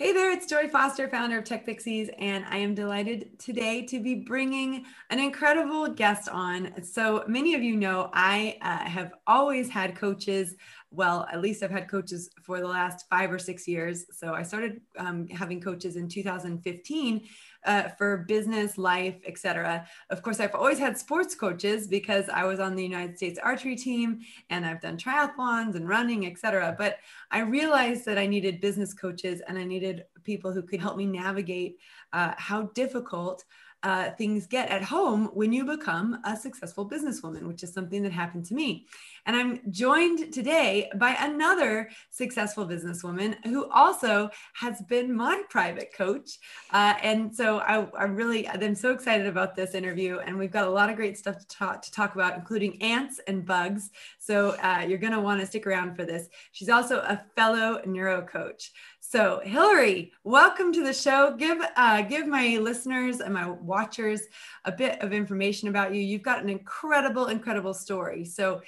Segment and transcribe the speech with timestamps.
[0.00, 4.00] Hey there, it's Joy Foster, founder of Tech Pixies, and I am delighted today to
[4.00, 6.84] be bringing an incredible guest on.
[6.84, 10.54] So many of you know I uh, have always had coaches.
[10.90, 14.06] Well, at least I've had coaches for the last five or six years.
[14.10, 17.28] So I started um, having coaches in 2015
[17.66, 19.86] uh, for business, life, etc.
[20.08, 23.76] Of course, I've always had sports coaches because I was on the United States archery
[23.76, 26.74] team and I've done triathlons and running, etc.
[26.78, 26.96] But
[27.30, 31.04] I realized that I needed business coaches and I needed people who could help me
[31.04, 31.76] navigate
[32.14, 33.44] uh, how difficult
[33.82, 38.12] uh, things get at home when you become a successful businesswoman, which is something that
[38.12, 38.86] happened to me.
[39.26, 46.38] And I'm joined today by another successful businesswoman who also has been my private coach.
[46.72, 50.18] Uh, and so I, I really, I'm so excited about this interview.
[50.18, 53.20] And we've got a lot of great stuff to talk, to talk about, including ants
[53.28, 53.90] and bugs.
[54.18, 56.28] So uh, you're going to want to stick around for this.
[56.52, 58.72] She's also a fellow neuro coach.
[59.10, 61.34] So, Hillary, welcome to the show.
[61.34, 64.20] Give uh, give my listeners and my watchers
[64.66, 66.02] a bit of information about you.
[66.02, 68.26] You've got an incredible, incredible story.
[68.26, 68.60] So,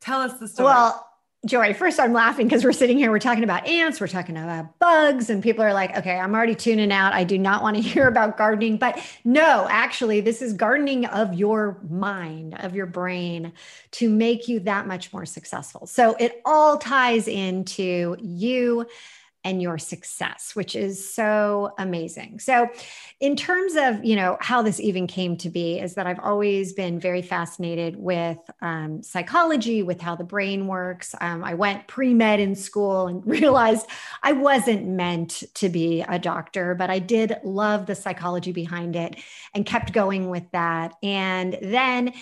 [0.00, 0.66] tell us the story.
[0.66, 1.04] Well,
[1.46, 4.78] Joy, first I'm laughing because we're sitting here, we're talking about ants, we're talking about
[4.78, 7.12] bugs, and people are like, okay, I'm already tuning out.
[7.12, 8.76] I do not want to hear about gardening.
[8.76, 13.52] But no, actually, this is gardening of your mind, of your brain
[13.92, 15.88] to make you that much more successful.
[15.88, 18.86] So it all ties into you
[19.44, 22.38] and your success which is so amazing.
[22.38, 22.68] So
[23.20, 26.72] in terms of you know how this even came to be is that i've always
[26.72, 31.14] been very fascinated with um, psychology with how the brain works.
[31.20, 33.86] Um, i went pre-med in school and realized
[34.22, 39.16] i wasn't meant to be a doctor but i did love the psychology behind it
[39.54, 40.94] and kept going with that.
[41.02, 42.12] And then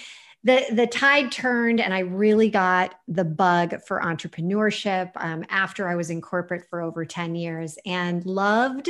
[0.48, 5.94] the the tide turned and i really got the bug for entrepreneurship um, after i
[5.94, 8.88] was in corporate for over 10 years and loved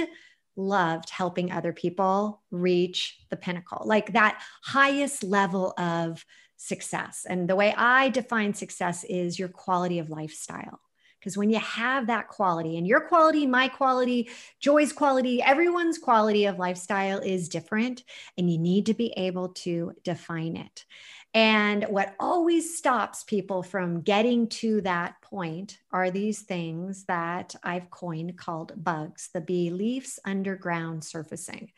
[0.56, 6.25] loved helping other people reach the pinnacle like that highest level of
[6.59, 7.24] success.
[7.29, 10.80] And the way i define success is your quality of lifestyle.
[11.18, 14.29] Because when you have that quality and your quality my quality
[14.61, 18.05] joy's quality everyone's quality of lifestyle is different
[18.36, 20.85] and you need to be able to define it
[21.34, 27.90] and what always stops people from getting to that point are these things that I've
[27.90, 31.72] coined called bugs, the beliefs underground surfacing.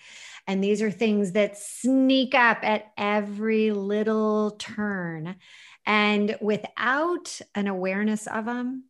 [0.46, 5.36] And these are things that sneak up at every little turn.
[5.84, 8.84] And without an awareness of them,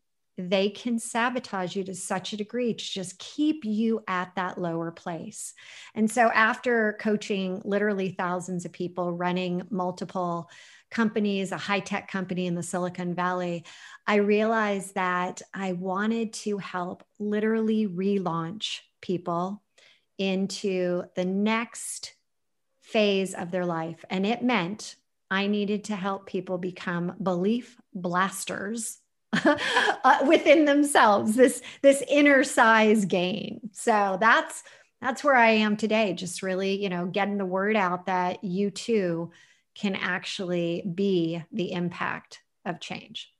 [0.48, 4.90] they can sabotage you to such a degree to just keep you at that lower
[4.90, 5.54] place.
[5.94, 10.50] And so, after coaching literally thousands of people running multiple
[10.90, 13.64] companies, a high tech company in the Silicon Valley,
[14.06, 19.62] I realized that I wanted to help literally relaunch people
[20.18, 22.14] into the next
[22.80, 24.04] phase of their life.
[24.10, 24.96] And it meant
[25.30, 28.98] I needed to help people become belief blasters
[29.44, 34.64] uh, within themselves this this inner size gain so that's
[35.00, 38.70] that's where i am today just really you know getting the word out that you
[38.70, 39.30] too
[39.74, 43.32] can actually be the impact of change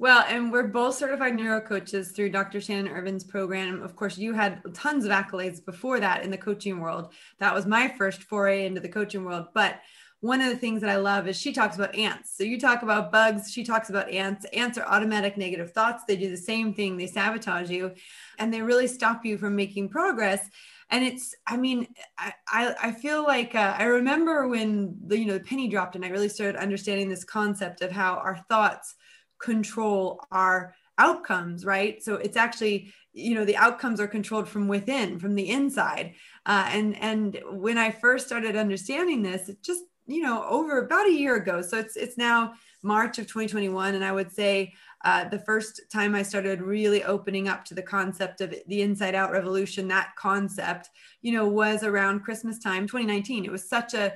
[0.00, 2.58] well, and we're both certified neuro coaches through Dr.
[2.58, 3.82] Shannon Irvin's program.
[3.82, 7.12] Of course, you had tons of accolades before that in the coaching world.
[7.38, 9.48] That was my first foray into the coaching world.
[9.52, 9.78] But
[10.20, 12.36] one of the things that I love is she talks about ants.
[12.36, 14.44] So you talk about bugs, she talks about ants.
[14.52, 16.04] Ants are automatic negative thoughts.
[16.06, 17.92] They do the same thing, they sabotage you
[18.38, 20.46] and they really stop you from making progress.
[20.90, 21.86] And it's, I mean,
[22.18, 22.34] I,
[22.82, 26.08] I, feel like uh, I remember when the, you know, the penny dropped and I
[26.08, 28.96] really started understanding this concept of how our thoughts
[29.40, 32.02] control our outcomes, right?
[32.02, 36.14] So it's actually, you know, the outcomes are controlled from within, from the inside.
[36.44, 41.06] Uh, and and when I first started understanding this, it just you know over about
[41.06, 41.62] a year ago.
[41.62, 44.72] So it's it's now march of 2021 and i would say
[45.04, 49.14] uh, the first time i started really opening up to the concept of the inside
[49.14, 50.88] out revolution that concept
[51.20, 54.14] you know was around christmas time 2019 it was such a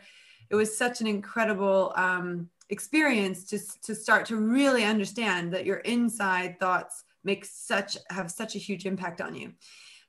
[0.50, 5.78] it was such an incredible um, experience to, to start to really understand that your
[5.78, 9.52] inside thoughts make such have such a huge impact on you.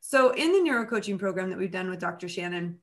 [0.02, 2.80] So in the neuro coaching program that we've done with dr shannon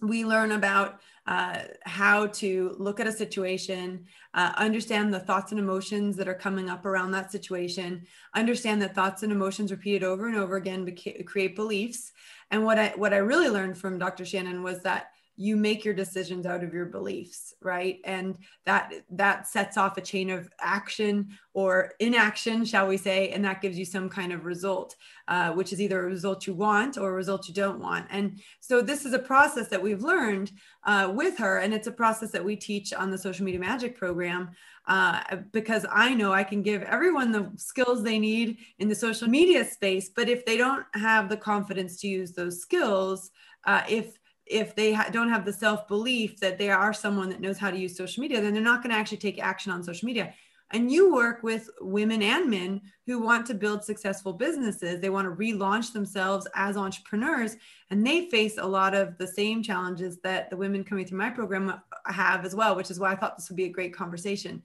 [0.00, 4.04] we learn about uh, how to look at a situation,
[4.34, 8.04] uh, understand the thoughts and emotions that are coming up around that situation,
[8.34, 12.12] understand that thoughts and emotions repeated over and over again create beliefs.
[12.50, 14.24] And what I what I really learned from Dr.
[14.24, 18.36] Shannon was that you make your decisions out of your beliefs right and
[18.66, 23.62] that that sets off a chain of action or inaction shall we say and that
[23.62, 24.94] gives you some kind of result
[25.28, 28.40] uh, which is either a result you want or a result you don't want and
[28.60, 30.52] so this is a process that we've learned
[30.84, 33.96] uh, with her and it's a process that we teach on the social media magic
[33.96, 34.50] program
[34.86, 35.20] uh,
[35.52, 39.64] because I know I can give everyone the skills they need in the social media
[39.64, 40.10] space.
[40.14, 43.30] But if they don't have the confidence to use those skills,
[43.64, 44.18] uh, if
[44.52, 47.70] if they ha- don't have the self belief that they are someone that knows how
[47.70, 50.34] to use social media, then they're not going to actually take action on social media.
[50.72, 55.00] And you work with women and men who want to build successful businesses.
[55.00, 57.56] They want to relaunch themselves as entrepreneurs.
[57.90, 61.28] And they face a lot of the same challenges that the women coming through my
[61.28, 64.62] program have as well, which is why I thought this would be a great conversation.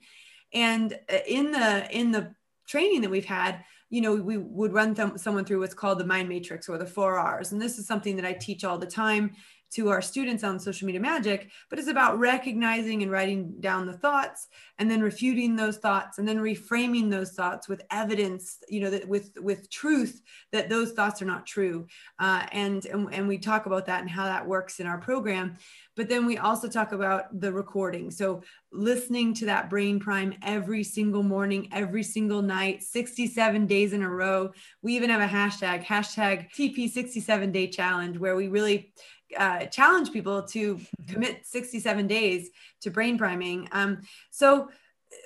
[0.54, 2.34] And uh, in the in the
[2.66, 6.06] training that we've had, you know, we would run th- someone through what's called the
[6.06, 7.52] mind matrix or the four R's.
[7.52, 9.32] And this is something that I teach all the time
[9.70, 13.92] to our students on social media magic, but it's about recognizing and writing down the
[13.92, 14.48] thoughts
[14.78, 19.06] and then refuting those thoughts and then reframing those thoughts with evidence, you know, that
[19.06, 20.20] with with truth
[20.52, 21.86] that those thoughts are not true.
[22.18, 25.56] Uh, and, and and we talk about that and how that works in our program.
[25.96, 28.12] But then we also talk about the recording.
[28.12, 34.02] So listening to that brain prime every single morning, every single night, 67 days in
[34.02, 34.52] a row.
[34.80, 38.92] We even have a hashtag, hashtag TP 67 day challenge, where we really
[39.36, 42.50] uh, challenge people to commit 67 days
[42.82, 43.68] to brain priming.
[43.72, 44.70] Um, so,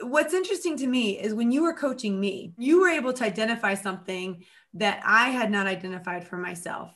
[0.01, 3.75] what's interesting to me is when you were coaching me, you were able to identify
[3.75, 4.45] something
[4.75, 6.93] that I had not identified for myself.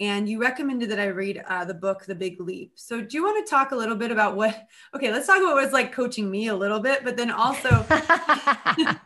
[0.00, 2.72] And you recommended that I read uh, the book, The Big Leap.
[2.74, 4.66] So, do you want to talk a little bit about what?
[4.94, 7.68] Okay, let's talk about what it's like coaching me a little bit, but then also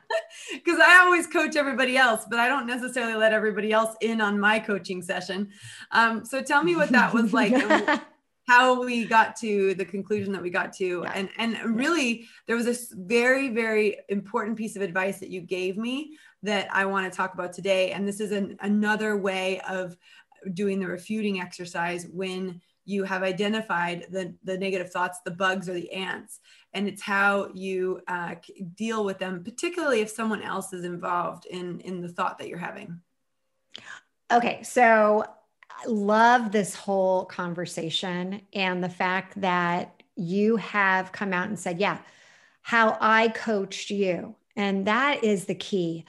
[0.53, 4.39] because I always coach everybody else, but I don't necessarily let everybody else in on
[4.39, 5.51] my coaching session.
[5.93, 7.55] Um, so tell me what that was like.
[8.47, 11.13] how we got to the conclusion that we got to yeah.
[11.15, 15.77] and and really there was this very very important piece of advice that you gave
[15.77, 19.99] me that i want to talk about today and this is an, another way of
[20.55, 22.59] doing the refuting exercise when
[22.89, 26.41] you have identified the, the negative thoughts, the bugs or the ants.
[26.75, 28.37] And it's how you uh,
[28.75, 32.59] deal with them, particularly if someone else is involved in, in the thought that you're
[32.59, 33.01] having.
[34.31, 34.63] Okay.
[34.63, 35.25] So
[35.71, 41.81] I love this whole conversation and the fact that you have come out and said,
[41.81, 41.99] yeah,
[42.63, 44.35] how I coached you.
[44.57, 46.05] And that is the key.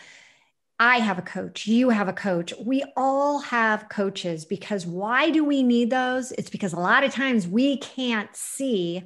[0.79, 2.53] I have a coach, you have a coach.
[2.59, 6.31] We all have coaches because why do we need those?
[6.31, 9.03] It's because a lot of times we can't see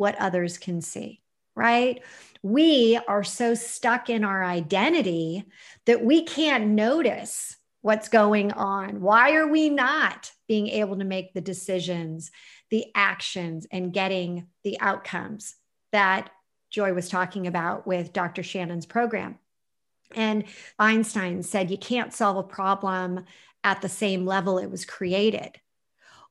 [0.00, 1.20] what others can see,
[1.54, 2.02] right?
[2.42, 5.44] We are so stuck in our identity
[5.84, 9.02] that we can't notice what's going on.
[9.02, 12.30] Why are we not being able to make the decisions,
[12.70, 15.54] the actions, and getting the outcomes
[15.92, 16.30] that
[16.70, 18.42] Joy was talking about with Dr.
[18.42, 19.38] Shannon's program?
[20.14, 20.44] And
[20.78, 23.26] Einstein said you can't solve a problem
[23.62, 25.60] at the same level it was created.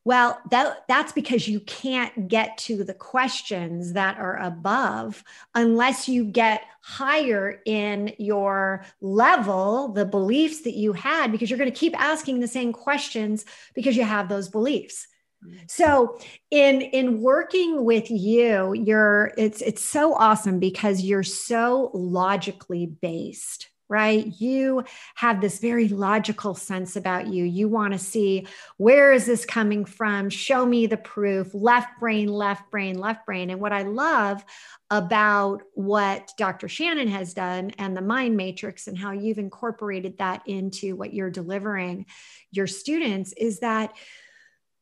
[0.10, 5.24] Well, that, that's because you can't get to the questions that are above
[5.54, 11.72] unless you get higher in your level, the beliefs that you had, because you're going
[11.72, 13.46] to keep asking the same questions
[13.76, 15.06] because you have those beliefs.
[15.46, 15.58] Mm-hmm.
[15.68, 16.18] So
[16.50, 23.70] in in working with you, you're it's it's so awesome because you're so logically based
[23.90, 24.40] right?
[24.40, 24.84] You
[25.16, 27.44] have this very logical sense about you.
[27.44, 28.48] You want to see
[28.78, 30.30] where is this coming from?
[30.30, 31.54] Show me the proof.
[31.54, 33.50] Left brain, left brain, left brain.
[33.50, 34.46] And what I love
[34.92, 36.68] about what Dr.
[36.68, 41.32] Shannon has done and the mind matrix and how you've incorporated that into what you're
[41.32, 42.06] delivering
[42.52, 43.94] your students is that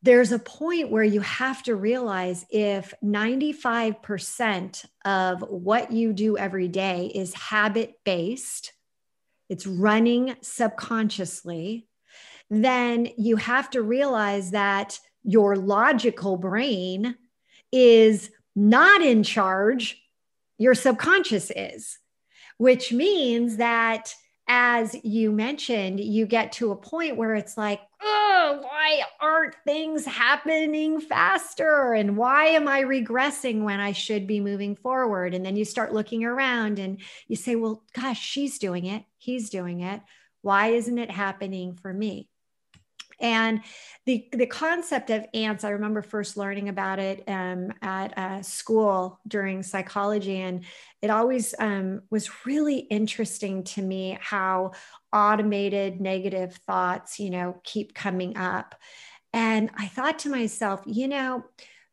[0.04, 6.68] there's a point where you have to realize if 95% of what you do every
[6.68, 8.74] day is habit based,
[9.50, 11.88] it's running subconsciously,
[12.50, 17.16] then you have to realize that your logical brain
[17.72, 20.02] is not in charge,
[20.58, 22.00] your subconscious is,
[22.58, 24.14] which means that
[24.48, 30.06] as you mentioned, you get to a point where it's like, oh, why aren't things
[30.06, 31.94] happening faster?
[31.94, 35.34] And why am I regressing when I should be moving forward?
[35.34, 39.04] And then you start looking around and you say, well, gosh, she's doing it.
[39.18, 40.02] He's doing it.
[40.42, 42.30] Why isn't it happening for me?
[43.20, 43.62] And
[44.06, 49.64] the, the concept of ants, I remember first learning about it um, at school during
[49.64, 50.38] psychology.
[50.38, 50.64] And
[51.02, 54.72] it always um, was really interesting to me how
[55.12, 58.76] automated negative thoughts, you know, keep coming up.
[59.34, 61.44] And I thought to myself, you know,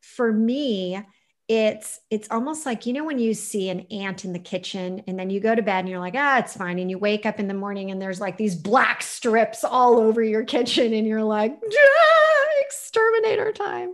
[0.01, 1.01] for me,
[1.47, 5.19] it's it's almost like you know when you see an ant in the kitchen and
[5.19, 7.39] then you go to bed and you're like ah it's fine and you wake up
[7.39, 11.23] in the morning and there's like these black strips all over your kitchen and you're
[11.23, 13.93] like ah, exterminator time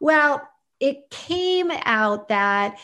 [0.00, 0.42] well
[0.80, 2.78] it came out that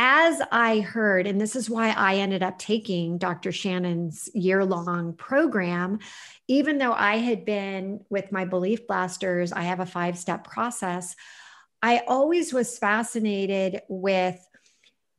[0.00, 3.50] as I heard, and this is why I ended up taking Dr.
[3.50, 5.98] Shannon's year long program,
[6.46, 11.16] even though I had been with my belief blasters, I have a five step process.
[11.82, 14.44] I always was fascinated with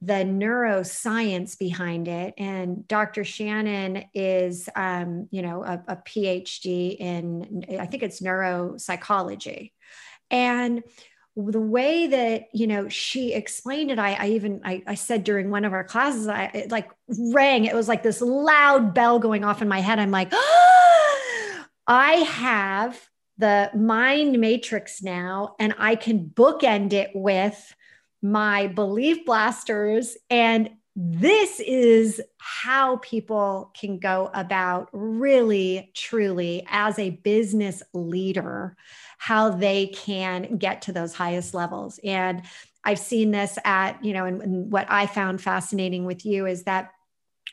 [0.01, 2.33] the neuroscience behind it.
[2.37, 3.23] And Dr.
[3.23, 9.73] Shannon is, um, you know, a, a PhD in, I think it's neuropsychology.
[10.31, 10.83] And
[11.35, 15.51] the way that you know she explained it i, I even I, I, said during
[15.51, 19.45] one of our classes i it like rang it was like this loud bell going
[19.45, 20.33] off in my head i'm like
[21.87, 22.99] i have
[23.39, 27.73] the mind matrix now and i can bookend it with
[28.21, 30.17] my belief blasters.
[30.29, 38.75] And this is how people can go about really truly as a business leader
[39.17, 41.99] how they can get to those highest levels.
[42.03, 42.43] And
[42.85, 46.63] i've seen this at you know and, and what i found fascinating with you is
[46.63, 46.91] that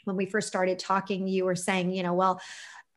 [0.05, 2.41] when we first started talking you were saying you know well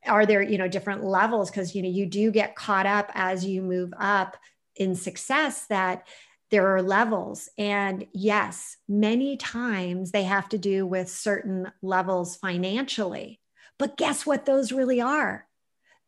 [0.07, 3.45] are there you know different levels because you know you do get caught up as
[3.45, 4.37] you move up
[4.75, 6.07] in success that
[6.51, 7.49] there are levels.
[7.57, 13.39] And yes, many times they have to do with certain levels financially.
[13.77, 15.45] But guess what those really are?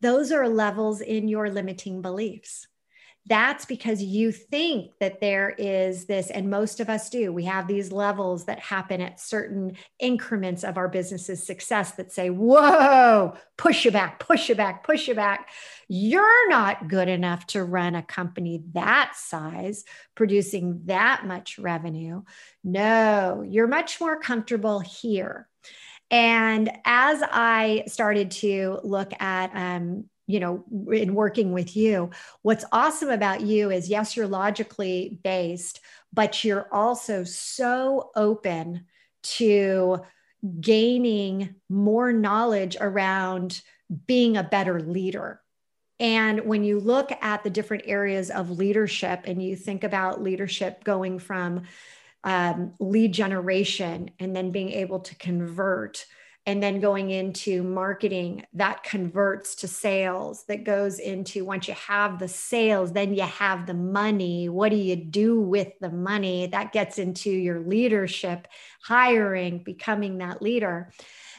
[0.00, 2.66] Those are levels in your limiting beliefs
[3.26, 7.32] that's because you think that there is this, and most of us do.
[7.32, 12.30] We have these levels that happen at certain increments of our business's success that say,
[12.30, 15.50] Whoa, push you back, push you back, push you back.
[15.86, 19.84] You're not good enough to run a company that size,
[20.16, 22.22] producing that much revenue.
[22.64, 25.48] No, you're much more comfortable here.
[26.10, 32.10] And as I started to look at um, you know in working with you.
[32.42, 35.80] What's awesome about you is yes you're logically based
[36.12, 38.86] but you're also so open
[39.22, 40.00] to
[40.60, 43.62] gaining more knowledge around
[44.06, 45.40] being a better leader.
[46.00, 50.82] And when you look at the different areas of leadership and you think about leadership
[50.82, 51.62] going from
[52.24, 56.04] um, lead generation and then being able to convert
[56.44, 62.18] and then going into marketing that converts to sales that goes into once you have
[62.18, 64.48] the sales then you have the money.
[64.48, 66.46] What do you do with the money?
[66.46, 68.48] That gets into your leadership
[68.82, 70.92] hiring becoming that leader.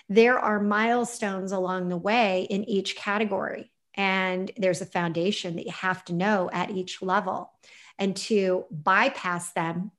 [0.09, 5.71] There are milestones along the way in each category and there's a foundation that you
[5.71, 7.51] have to know at each level.
[7.99, 9.91] And to bypass them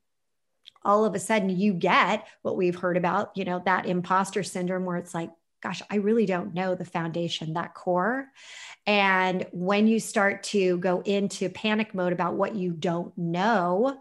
[0.85, 4.85] all of a sudden you get what we've heard about, you know, that imposter syndrome
[4.85, 5.31] where it's like,
[5.63, 8.29] gosh, I really don't know the foundation, that core.
[8.87, 13.99] And when you start to go into panic mode about what you don't know,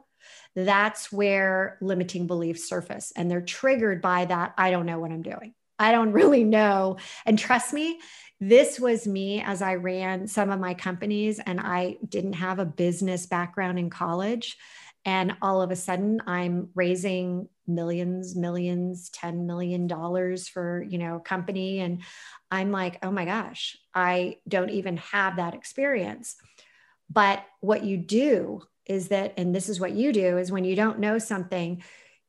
[0.55, 3.13] that's where limiting beliefs surface.
[3.15, 4.53] And they're triggered by that.
[4.57, 5.53] I don't know what I'm doing.
[5.79, 6.97] I don't really know.
[7.25, 7.99] And trust me,
[8.39, 12.65] this was me as I ran some of my companies and I didn't have a
[12.65, 14.57] business background in college
[15.05, 21.17] and all of a sudden i'm raising millions millions 10 million dollars for you know
[21.17, 21.79] a company.
[21.79, 22.01] And
[22.51, 26.35] i'm like oh my gosh i don't even have that experience.
[27.09, 30.75] But what you do is that and this is what you do is when you
[30.75, 31.83] don't know something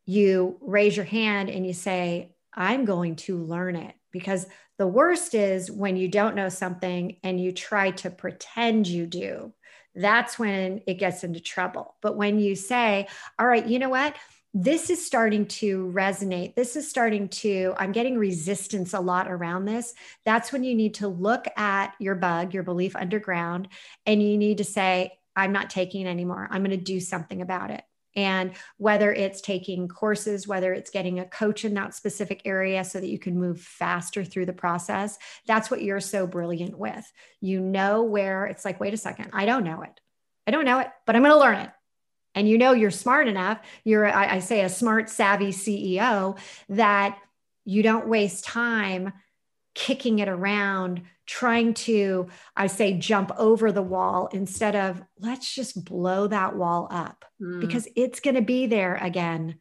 [0.06, 3.94] you raise your hand and you say i'm going to learn it.
[4.12, 4.46] Because
[4.78, 9.52] the worst is when you don't know something and you try to pretend you do
[9.94, 11.94] that's when it gets into trouble.
[12.02, 13.08] But when you say,
[13.38, 14.16] all right, you know what?
[14.56, 16.54] This is starting to resonate.
[16.54, 19.94] This is starting to, I'm getting resistance a lot around this.
[20.24, 23.68] That's when you need to look at your bug, your belief underground,
[24.06, 26.46] and you need to say, I'm not taking anymore.
[26.50, 27.82] I'm going to do something about it.
[28.16, 33.00] And whether it's taking courses, whether it's getting a coach in that specific area so
[33.00, 37.10] that you can move faster through the process, that's what you're so brilliant with.
[37.40, 40.00] You know where it's like, wait a second, I don't know it.
[40.46, 41.70] I don't know it, but I'm going to learn it.
[42.34, 46.36] And you know, you're smart enough, you're, I, I say, a smart, savvy CEO
[46.68, 47.18] that
[47.64, 49.12] you don't waste time
[49.74, 55.84] kicking it around, trying to, I say, jump over the wall instead of let's just
[55.84, 57.60] blow that wall up mm.
[57.60, 59.56] because it's going to be there again,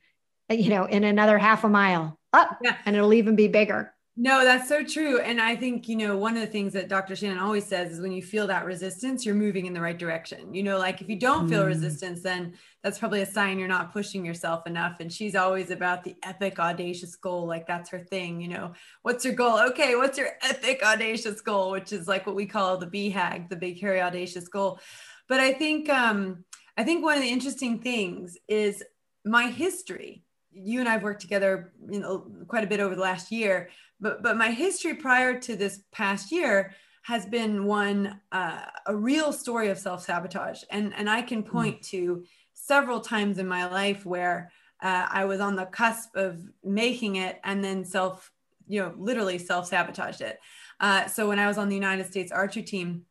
[0.50, 2.76] you know, in another half a mile up yeah.
[2.86, 3.94] and it'll even be bigger.
[4.16, 5.20] No, that's so true.
[5.20, 7.16] And I think, you know, one of the things that Dr.
[7.16, 10.54] Shannon always says is when you feel that resistance, you're moving in the right direction.
[10.54, 11.68] You know, like if you don't feel mm.
[11.68, 12.54] resistance, then
[12.84, 14.98] that's probably a sign you're not pushing yourself enough.
[15.00, 17.48] And she's always about the epic, audacious goal.
[17.48, 18.40] Like that's her thing.
[18.40, 19.60] You know, what's your goal?
[19.70, 21.72] Okay, what's your epic, audacious goal?
[21.72, 24.80] Which is like what we call the BHAG, the big, hairy, audacious goal.
[25.28, 26.46] But I think, um,
[26.78, 28.84] I think one of the interesting things is
[29.26, 30.24] my history.
[30.54, 33.70] You and I've worked together, you know, quite a bit over the last year
[34.04, 39.34] but but my history prior to this past year has been one uh, a real
[39.34, 41.50] story of self-sabotage and and i can hmm.
[41.50, 41.90] point mm.
[41.90, 44.52] to several times in my life where
[44.84, 48.32] uh, i was on the cusp of making it and then self
[48.68, 50.40] you know literally self-sabotaged it
[50.80, 53.06] uh, so when i was on the united states archery team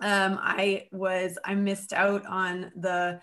[0.00, 3.20] um, i was i missed out on the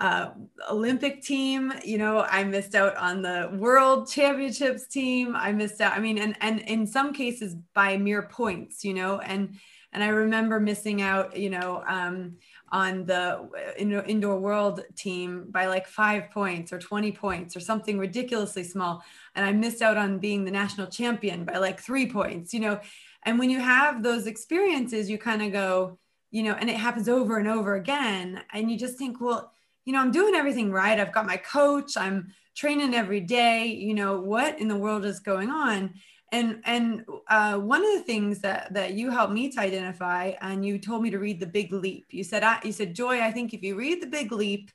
[0.00, 0.30] uh,
[0.70, 1.72] Olympic team.
[1.84, 5.36] You know, I missed out on the World Championships team.
[5.36, 5.92] I missed out.
[5.92, 8.84] I mean, and and in some cases by mere points.
[8.84, 9.56] You know, and
[9.92, 11.36] and I remember missing out.
[11.36, 11.84] You know.
[11.86, 12.36] Um,
[12.72, 18.62] on the indoor world team by like five points or 20 points or something ridiculously
[18.62, 19.02] small.
[19.34, 22.80] And I missed out on being the national champion by like three points, you know.
[23.24, 25.98] And when you have those experiences, you kind of go,
[26.30, 28.42] you know, and it happens over and over again.
[28.52, 29.52] And you just think, well,
[29.84, 30.98] you know, I'm doing everything right.
[30.98, 33.66] I've got my coach, I'm training every day.
[33.66, 35.94] You know, what in the world is going on?
[36.32, 40.64] And and uh, one of the things that that you helped me to identify, and
[40.64, 42.06] you told me to read the Big Leap.
[42.10, 44.70] You said, I, you said, Joy, I think if you read the Big Leap,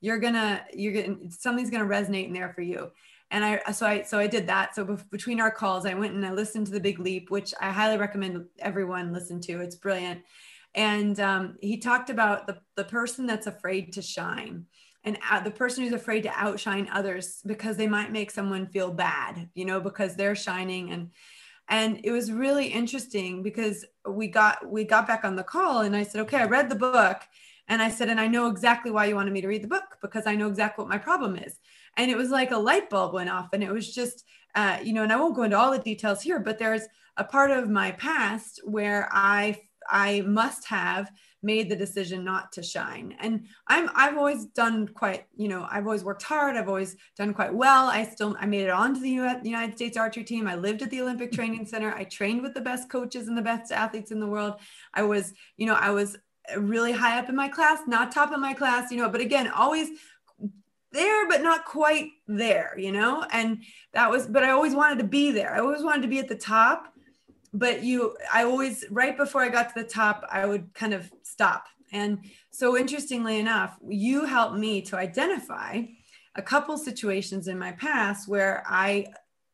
[0.00, 2.90] you're gonna you're gonna something's gonna resonate in there for you
[3.30, 4.74] and I so I so I did that.
[4.74, 7.70] So between our calls, I went and I listened to the Big Leap, which I
[7.70, 9.60] highly recommend everyone listen to.
[9.60, 10.22] It's brilliant
[10.74, 14.66] and um, he talked about the, the person that's afraid to shine
[15.04, 18.92] and uh, the person who's afraid to outshine others because they might make someone feel
[18.92, 20.90] bad you know because they're shining.
[20.90, 21.10] And
[21.68, 25.96] and it was really interesting because we got we got back on the call and
[25.96, 27.18] i said okay i read the book.
[27.68, 29.96] And i said and i know exactly why you wanted me to read the book
[30.02, 31.58] because i know exactly what my problem is.
[31.96, 34.24] And it was like a light bulb went off and it was just
[34.54, 36.82] uh, you know and i won't go into all the details here but there's
[37.16, 39.56] a part of my past where i
[39.88, 41.10] I must have
[41.42, 43.16] made the decision not to shine.
[43.18, 46.56] And I'm I've always done quite, you know, I've always worked hard.
[46.56, 47.86] I've always done quite well.
[47.86, 50.46] I still I made it onto the US, United States archery team.
[50.46, 51.94] I lived at the Olympic Training Center.
[51.94, 54.54] I trained with the best coaches and the best athletes in the world.
[54.92, 56.16] I was, you know, I was
[56.56, 59.48] really high up in my class, not top of my class, you know, but again,
[59.48, 59.88] always
[60.92, 63.24] there but not quite there, you know?
[63.30, 63.62] And
[63.92, 65.54] that was but I always wanted to be there.
[65.54, 66.89] I always wanted to be at the top
[67.52, 71.10] but you i always right before i got to the top i would kind of
[71.22, 71.66] stop.
[71.92, 75.82] And so interestingly enough you helped me to identify
[76.36, 79.06] a couple situations in my past where i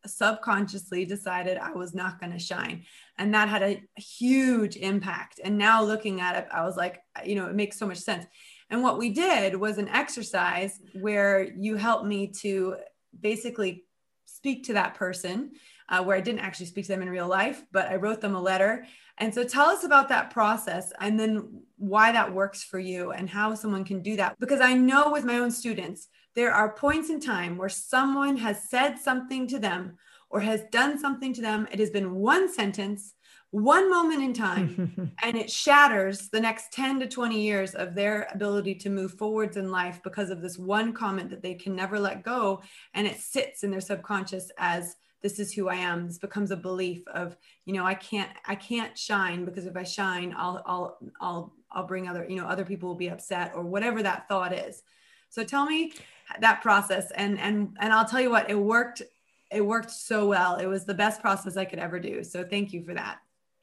[0.06, 2.84] subconsciously decided i was not going to shine.
[3.18, 5.40] And that had a huge impact.
[5.42, 8.26] And now looking at it i was like you know it makes so much sense.
[8.68, 12.76] And what we did was an exercise where you helped me to
[13.18, 13.84] basically
[14.26, 15.52] speak to that person
[15.88, 18.34] uh, where I didn't actually speak to them in real life, but I wrote them
[18.34, 18.86] a letter.
[19.18, 23.30] And so tell us about that process and then why that works for you and
[23.30, 24.38] how someone can do that.
[24.38, 28.68] Because I know with my own students, there are points in time where someone has
[28.68, 29.96] said something to them
[30.28, 31.66] or has done something to them.
[31.72, 33.14] It has been one sentence,
[33.52, 38.28] one moment in time, and it shatters the next 10 to 20 years of their
[38.34, 41.98] ability to move forwards in life because of this one comment that they can never
[41.98, 42.60] let go.
[42.92, 46.06] And it sits in their subconscious as this is who I am.
[46.06, 49.82] This becomes a belief of, you know, I can't, I can't shine because if I
[49.82, 53.62] shine, I'll, I'll, I'll, I'll bring other, you know, other people will be upset or
[53.62, 54.82] whatever that thought is.
[55.30, 55.92] So tell me
[56.40, 59.02] that process and, and, and I'll tell you what, it worked.
[59.50, 60.56] It worked so well.
[60.56, 62.24] It was the best process I could ever do.
[62.24, 63.18] So thank you for that.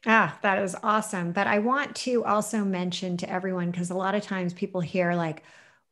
[0.06, 1.34] Ah, that is awesome.
[1.34, 5.14] But I want to also mention to everyone, because a lot of times people hear
[5.14, 5.44] like,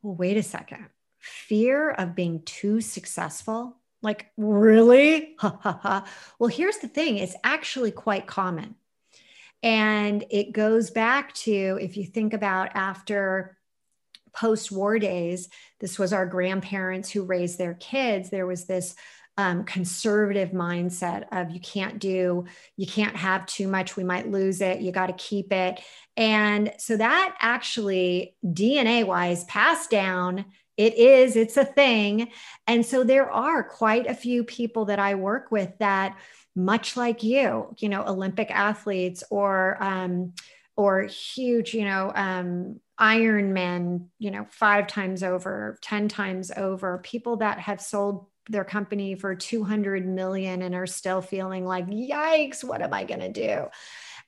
[0.02, 0.86] well, wait a second,
[1.20, 5.36] fear of being too successful like, really?
[5.42, 8.76] well, here's the thing it's actually quite common.
[9.64, 13.58] And it goes back to if you think about after
[14.34, 18.30] post war days, this was our grandparents who raised their kids.
[18.30, 18.96] There was this
[19.38, 24.62] um, conservative mindset of you can't do, you can't have too much, we might lose
[24.62, 25.80] it, you got to keep it.
[26.18, 30.46] And so that actually, DNA wise, passed down
[30.78, 32.30] it is, it's a thing.
[32.68, 36.18] And so there are quite a few people that I work with that,
[36.56, 40.34] much like you, you know, Olympic athletes or, um,
[40.76, 47.38] or huge, you know, um, Ironman, you know, five times over, 10 times over, people
[47.38, 52.82] that have sold their company for 200 million and are still feeling like, yikes, what
[52.82, 53.66] am I going to do?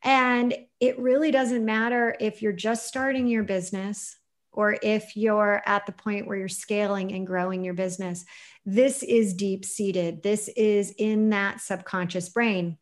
[0.04, 4.18] And it really doesn't matter if you're just starting your business
[4.54, 8.26] or if you're at the point where you're scaling and growing your business.
[8.66, 12.78] This is deep seated, this is in that subconscious brain.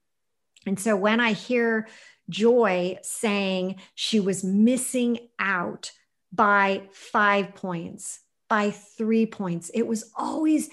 [0.66, 1.88] And so when I hear
[2.30, 5.92] Joy saying she was missing out
[6.32, 10.70] by five points, by three points, it was always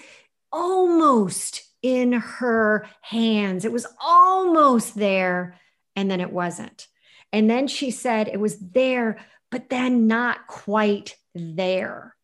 [0.51, 3.65] almost in her hands.
[3.65, 5.55] It was almost there,
[5.95, 6.87] and then it wasn't.
[7.31, 9.19] And then she said it was there,
[9.51, 12.15] but then not quite there.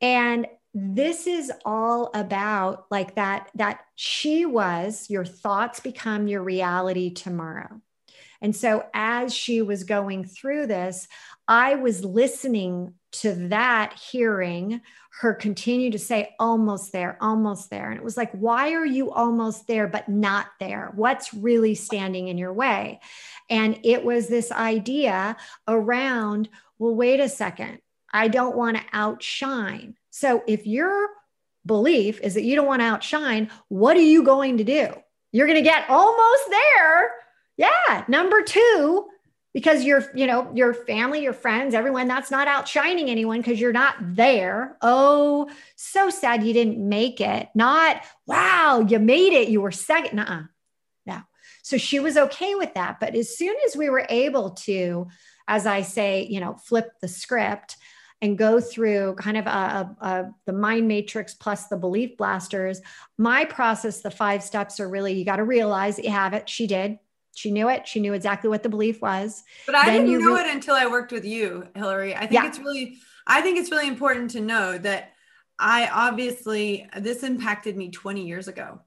[0.00, 7.10] And this is all about like that that she was your thoughts become your reality
[7.12, 7.80] tomorrow
[8.40, 11.08] and so as she was going through this
[11.48, 14.80] i was listening to that hearing
[15.20, 19.10] her continue to say almost there almost there and it was like why are you
[19.10, 23.00] almost there but not there what's really standing in your way
[23.48, 25.36] and it was this idea
[25.68, 26.48] around
[26.78, 27.78] well wait a second
[28.12, 31.08] i don't want to outshine so if your
[31.66, 34.88] belief is that you don't want to outshine, what are you going to do?
[35.32, 37.12] You're going to get almost there.
[37.60, 38.04] Yeah.
[38.08, 39.06] Number two,
[39.52, 43.72] because your you know your family your friends everyone that's not outshining anyone because you're
[43.72, 49.60] not there oh so sad you didn't make it not wow you made it you
[49.60, 50.42] were second nuh
[51.04, 51.20] no
[51.62, 55.08] so she was okay with that but as soon as we were able to
[55.48, 57.76] as i say you know flip the script
[58.22, 62.82] and go through kind of a, a, a, the mind matrix plus the belief blasters,
[63.16, 66.46] my process, the five steps are really you got to realize that you have it.
[66.46, 66.98] She did.
[67.34, 67.86] She knew it.
[67.86, 69.42] She knew exactly what the belief was.
[69.66, 72.14] But I then didn't know re- it until I worked with you, Hillary.
[72.14, 72.46] I think yeah.
[72.46, 75.12] it's really, I think it's really important to know that
[75.58, 78.80] I obviously this impacted me 20 years ago.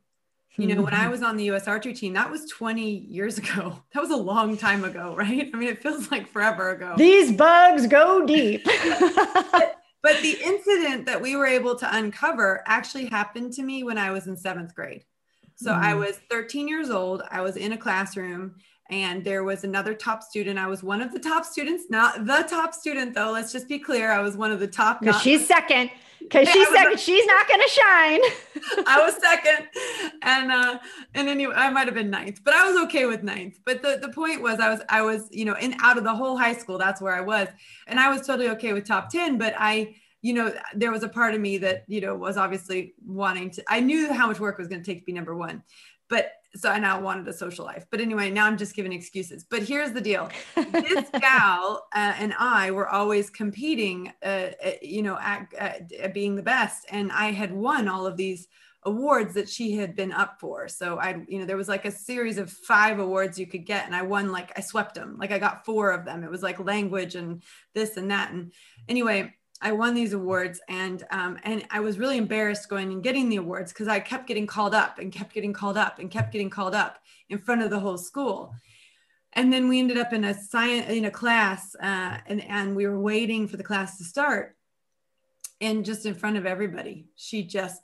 [0.55, 3.79] You know, when I was on the US archery team, that was 20 years ago.
[3.93, 5.49] That was a long time ago, right?
[5.53, 6.95] I mean, it feels like forever ago.
[6.97, 8.63] These bugs go deep.
[8.65, 13.97] but, but the incident that we were able to uncover actually happened to me when
[13.97, 15.05] I was in seventh grade.
[15.55, 15.79] So mm.
[15.79, 17.23] I was 13 years old.
[17.29, 18.55] I was in a classroom
[18.89, 20.59] and there was another top student.
[20.59, 23.31] I was one of the top students, not the top student though.
[23.31, 24.11] Let's just be clear.
[24.11, 24.99] I was one of the top.
[24.99, 25.89] Because she's second.
[26.19, 26.99] Because she's second.
[26.99, 28.19] she's not going to shine.
[28.87, 29.67] I was second,
[30.21, 30.79] and uh,
[31.13, 33.59] and anyway, I might have been ninth, but I was okay with ninth.
[33.65, 36.15] But the the point was, I was I was you know in out of the
[36.15, 37.47] whole high school, that's where I was,
[37.87, 39.37] and I was totally okay with top ten.
[39.37, 42.95] But I you know there was a part of me that you know was obviously
[43.05, 43.63] wanting to.
[43.67, 45.61] I knew how much work was going to take to be number one,
[46.09, 47.85] but so I now wanted a social life.
[47.91, 49.43] But anyway, now I'm just giving excuses.
[49.43, 55.01] But here's the deal: this gal uh, and I were always competing, uh, uh, you
[55.01, 58.47] know, at, at, being the best, and I had won all of these
[58.83, 60.69] awards that she had been up for.
[60.69, 63.85] So I, you know, there was like a series of five awards you could get,
[63.85, 65.17] and I won like I swept them.
[65.19, 66.23] Like I got four of them.
[66.23, 68.31] It was like language and this and that.
[68.31, 68.53] And
[68.87, 69.33] anyway,
[69.63, 73.37] I won these awards and um, and I was really embarrassed going and getting the
[73.37, 76.49] awards because I kept getting called up and kept getting called up and kept getting
[76.49, 76.99] called up
[77.29, 78.53] in front of the whole school.
[79.31, 82.85] And then we ended up in a science in a class uh, and and we
[82.85, 84.57] were waiting for the class to start.
[85.61, 87.81] And just in front of everybody, she just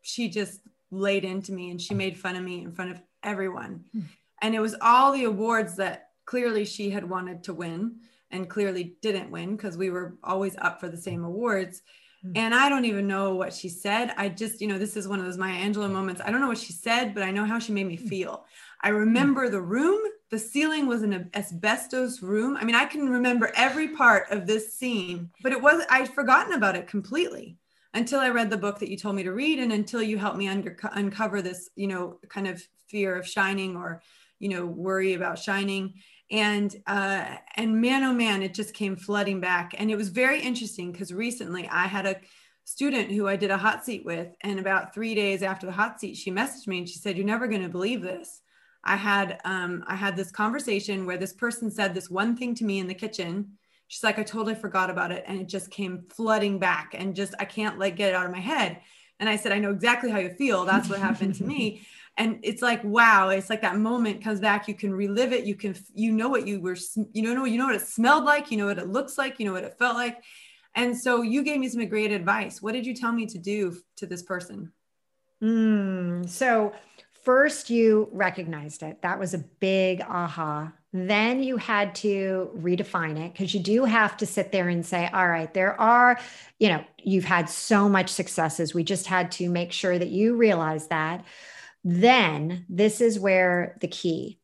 [0.00, 3.84] she just laid into me and she made fun of me in front of everyone.
[3.92, 4.00] Hmm.
[4.40, 7.96] And it was all the awards that clearly she had wanted to win
[8.34, 11.26] and clearly didn't win because we were always up for the same mm-hmm.
[11.26, 11.82] awards.
[12.24, 12.36] Mm-hmm.
[12.36, 14.12] And I don't even know what she said.
[14.16, 15.92] I just, you know, this is one of those Maya Angelou mm-hmm.
[15.92, 16.20] moments.
[16.24, 18.08] I don't know what she said, but I know how she made me mm-hmm.
[18.08, 18.44] feel.
[18.82, 20.00] I remember the room.
[20.30, 22.56] The ceiling was an asbestos room.
[22.56, 26.54] I mean, I can remember every part of this scene, but it was, I'd forgotten
[26.54, 27.56] about it completely
[27.92, 30.38] until I read the book that you told me to read and until you helped
[30.38, 34.02] me under, uncover this, you know, kind of fear of shining or,
[34.40, 35.94] you know, worry about shining
[36.34, 39.74] and uh, and man oh man it just came flooding back.
[39.78, 42.16] And it was very interesting because recently i had a
[42.64, 46.00] student who i did a hot seat with and about three days after the hot
[46.00, 48.40] seat she messaged me and she said you're never going to believe this.
[48.82, 52.64] I had um, i had this conversation where this person said this one thing to
[52.64, 53.52] me in the kitchen.
[53.86, 57.34] She's like i totally forgot about it and it just came flooding back and just
[57.38, 58.80] i can't like get it out of my head.
[59.20, 60.64] And i said i know exactly how you feel.
[60.64, 64.68] That's what happened to me and it's like wow it's like that moment comes back
[64.68, 66.76] you can relive it you can you know what you were
[67.12, 69.46] you know you know what it smelled like you know what it looks like you
[69.46, 70.22] know what it felt like.
[70.74, 72.60] And so you gave me some great advice.
[72.60, 74.72] What did you tell me to do to this person?
[75.42, 76.72] Mm, so
[77.22, 79.00] first you recognized it.
[79.02, 80.72] That was a big aha.
[80.92, 85.08] Then you had to redefine it because you do have to sit there and say,
[85.12, 86.18] all right, there are,
[86.58, 88.74] you know, you've had so much successes.
[88.74, 91.24] We just had to make sure that you realize that.
[91.84, 94.40] Then this is where the key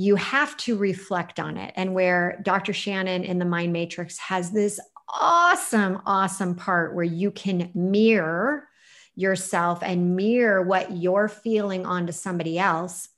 [0.00, 1.74] you have to reflect on it.
[1.76, 2.72] And where Dr.
[2.72, 4.80] Shannon in the Mind Matrix has this
[5.12, 8.66] awesome, awesome part where you can mirror
[9.14, 13.10] yourself and mirror what you're feeling onto somebody else.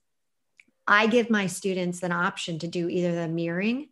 [0.84, 3.90] I give my students an option to do either the mirroring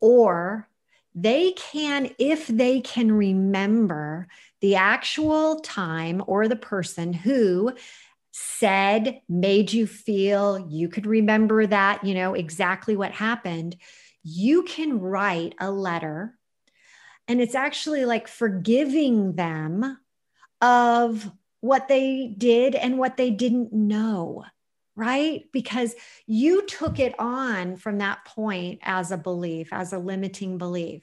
[0.00, 0.68] or
[1.14, 4.28] they can, if they can remember
[4.60, 7.72] the actual time or the person who
[8.40, 13.76] said, made you feel, you could remember that, you know, exactly what happened,
[14.22, 16.38] you can write a letter.
[17.26, 19.98] And it's actually like forgiving them
[20.60, 24.44] of what they did and what they didn't know,
[24.94, 25.44] right?
[25.52, 25.94] Because
[26.26, 31.02] you took it on from that point as a belief, as a limiting belief.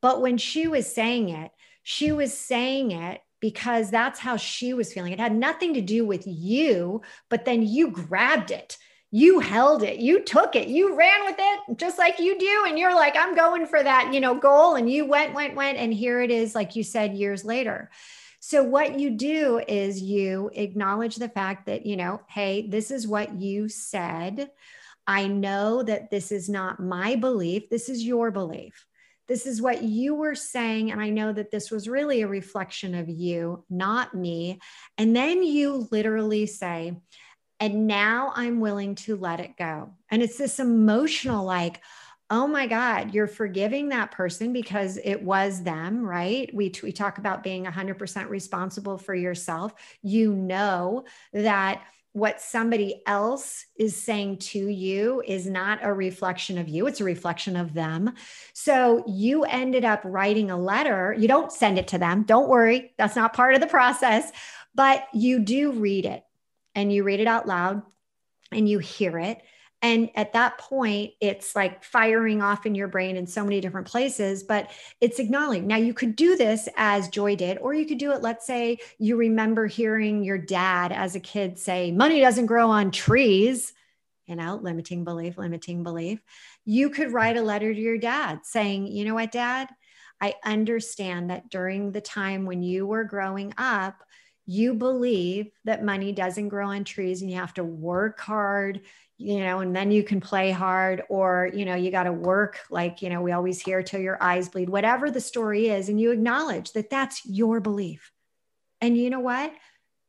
[0.00, 1.52] But when she was saying it,
[1.84, 5.12] she was saying it because that's how she was feeling.
[5.12, 8.78] It had nothing to do with you, but then you grabbed it.
[9.10, 12.64] You held it, you took it, you ran with it just like you do.
[12.66, 14.76] And you're like, I'm going for that, you know, goal.
[14.76, 15.76] And you went, went, went.
[15.76, 17.90] And here it is, like you said, years later.
[18.40, 23.06] So, what you do is you acknowledge the fact that, you know, hey, this is
[23.06, 24.50] what you said.
[25.06, 28.86] I know that this is not my belief, this is your belief.
[29.28, 30.90] This is what you were saying.
[30.90, 34.60] And I know that this was really a reflection of you, not me.
[34.98, 36.96] And then you literally say,
[37.60, 39.94] and now I'm willing to let it go.
[40.10, 41.80] And it's this emotional, like,
[42.28, 46.52] oh my God, you're forgiving that person because it was them, right?
[46.54, 49.74] We, we talk about being 100% responsible for yourself.
[50.02, 51.04] You know
[51.34, 51.82] that
[52.12, 57.04] what somebody else is saying to you is not a reflection of you, it's a
[57.04, 58.12] reflection of them.
[58.52, 61.14] So you ended up writing a letter.
[61.18, 62.24] You don't send it to them.
[62.24, 64.30] Don't worry, that's not part of the process,
[64.74, 66.24] but you do read it
[66.74, 67.82] and you read it out loud
[68.50, 69.42] and you hear it.
[69.82, 73.88] And at that point, it's like firing off in your brain in so many different
[73.88, 75.66] places, but it's acknowledging.
[75.66, 78.22] Now, you could do this as Joy did, or you could do it.
[78.22, 82.92] Let's say you remember hearing your dad as a kid say, Money doesn't grow on
[82.92, 83.72] trees,
[84.26, 86.20] you know, limiting belief, limiting belief.
[86.64, 89.68] You could write a letter to your dad saying, You know what, dad?
[90.20, 93.96] I understand that during the time when you were growing up,
[94.46, 98.82] you believe that money doesn't grow on trees and you have to work hard
[99.22, 102.60] you know, and then you can play hard, or, you know, you got to work
[102.70, 105.88] like, you know, we always hear till your eyes bleed, whatever the story is.
[105.88, 108.10] And you acknowledge that that's your belief.
[108.80, 109.52] And you know what?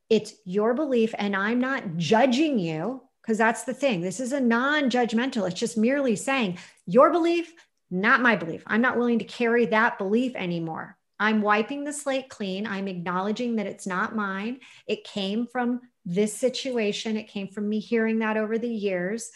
[0.09, 1.13] It's your belief.
[1.17, 4.01] And I'm not judging you because that's the thing.
[4.01, 7.53] This is a non judgmental, it's just merely saying your belief,
[7.89, 8.63] not my belief.
[8.67, 10.97] I'm not willing to carry that belief anymore.
[11.19, 12.67] I'm wiping the slate clean.
[12.67, 14.59] I'm acknowledging that it's not mine.
[14.87, 17.17] It came from this situation.
[17.17, 19.31] It came from me hearing that over the years.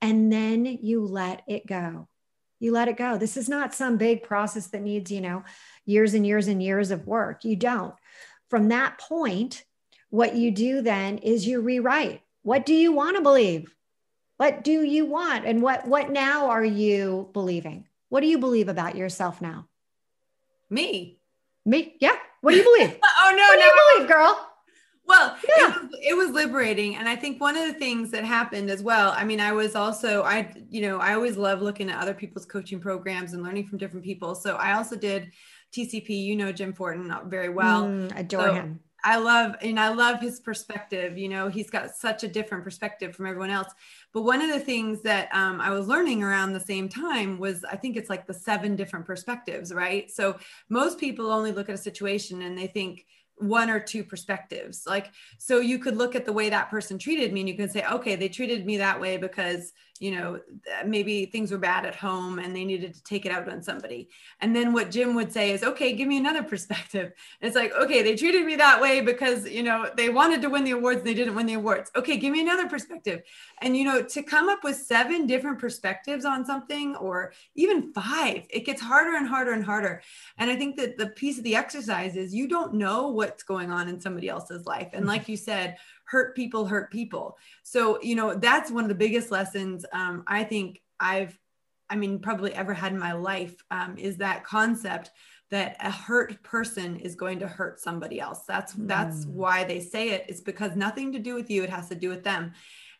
[0.00, 2.08] And then you let it go.
[2.58, 3.18] You let it go.
[3.18, 5.44] This is not some big process that needs, you know,
[5.84, 7.44] years and years and years of work.
[7.44, 7.94] You don't.
[8.48, 9.64] From that point,
[10.10, 12.22] what you do then is you rewrite.
[12.42, 13.74] What do you want to believe?
[14.36, 15.44] What do you want?
[15.44, 17.86] And what what now are you believing?
[18.08, 19.68] What do you believe about yourself now?
[20.68, 21.18] Me.
[21.64, 21.96] Me?
[22.00, 22.16] Yeah.
[22.40, 22.98] What do you believe?
[23.04, 23.60] oh no, what no.
[23.60, 24.51] do you believe, girl?
[25.06, 25.68] Well, yeah.
[25.68, 26.96] it, was, it was liberating.
[26.96, 29.74] And I think one of the things that happened as well, I mean, I was
[29.74, 33.66] also, I, you know, I always love looking at other people's coaching programs and learning
[33.66, 34.34] from different people.
[34.34, 35.32] So I also did
[35.72, 37.84] TCP, you know, Jim Fortin very well.
[37.84, 38.80] Mm, adore so him.
[39.04, 41.18] I love, and I love his perspective.
[41.18, 43.72] You know, he's got such a different perspective from everyone else.
[44.12, 47.64] But one of the things that um, I was learning around the same time was
[47.64, 50.08] I think it's like the seven different perspectives, right?
[50.10, 50.38] So
[50.68, 53.04] most people only look at a situation and they think,
[53.42, 54.84] one or two perspectives.
[54.86, 57.68] Like so you could look at the way that person treated me and you can
[57.68, 59.72] say okay they treated me that way because
[60.02, 60.40] you know
[60.84, 64.08] maybe things were bad at home and they needed to take it out on somebody.
[64.40, 67.12] And then what jim would say is okay give me another perspective.
[67.40, 70.48] And it's like okay they treated me that way because you know they wanted to
[70.48, 71.92] win the awards they didn't win the awards.
[71.94, 73.22] Okay give me another perspective.
[73.60, 78.42] And you know to come up with seven different perspectives on something or even five
[78.50, 80.02] it gets harder and harder and harder.
[80.38, 83.70] And i think that the piece of the exercise is you don't know what's going
[83.70, 84.90] on in somebody else's life.
[84.92, 85.08] And mm-hmm.
[85.10, 85.76] like you said
[86.12, 87.38] hurt people hurt people.
[87.62, 91.36] So you know that's one of the biggest lessons um, i think i've
[91.88, 95.10] i mean probably ever had in my life um, is that concept
[95.50, 98.40] that a hurt person is going to hurt somebody else.
[98.46, 99.32] That's that's mm.
[99.32, 100.24] why they say it.
[100.28, 101.62] It's because nothing to do with you.
[101.62, 102.52] It has to do with them.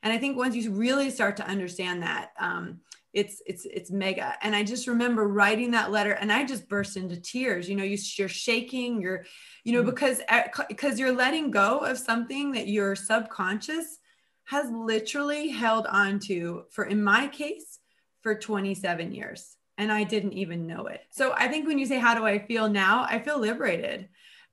[0.03, 2.81] And i think once you really start to understand that um,
[3.13, 4.35] it's it's it's mega.
[4.43, 7.69] And i just remember writing that letter and i just burst into tears.
[7.69, 9.25] You know you, you're shaking you're
[9.65, 9.91] you know mm-hmm.
[9.91, 10.21] because
[10.69, 13.99] because you're letting go of something that your subconscious
[14.45, 17.79] has literally held on to for in my case
[18.23, 21.03] for 27 years and i didn't even know it.
[21.11, 23.05] So i think when you say how do i feel now?
[23.09, 24.09] I feel liberated.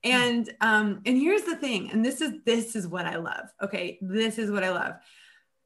[0.06, 0.12] Mm.
[0.12, 3.98] and um and here's the thing and this is this is what i love okay?
[4.02, 4.96] This is what i love.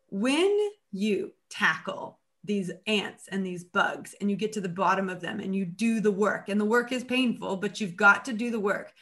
[0.10, 5.22] When you tackle these ants and these bugs and you get to the bottom of
[5.22, 8.34] them and you do the work and the work is painful but you've got to
[8.34, 8.94] do the work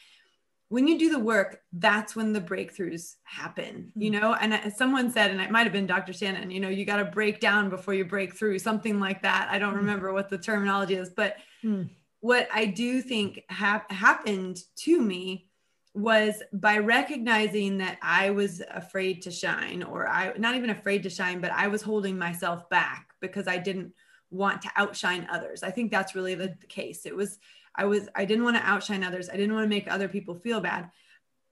[0.69, 4.21] when you do the work that's when the breakthroughs happen you mm-hmm.
[4.21, 6.97] know and someone said and it might have been dr shannon you know you got
[6.97, 9.77] to break down before you break through something like that i don't mm.
[9.77, 11.89] remember what the terminology is but mm.
[12.19, 15.47] what i do think ha- happened to me
[15.93, 21.09] was by recognizing that I was afraid to shine, or I not even afraid to
[21.09, 23.93] shine, but I was holding myself back because I didn't
[24.29, 25.63] want to outshine others.
[25.63, 27.05] I think that's really the, the case.
[27.05, 27.39] It was,
[27.75, 29.29] I was, I didn't want to outshine others.
[29.29, 30.89] I didn't want to make other people feel bad.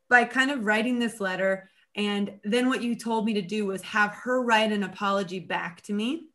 [0.10, 3.82] By kind of writing this letter, and then what you told me to do was
[3.84, 6.25] have her write an apology back to me.